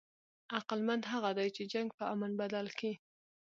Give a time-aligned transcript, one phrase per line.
[0.57, 2.91] عقلمند هغه دئ، چي جنګ په امن بدل کي.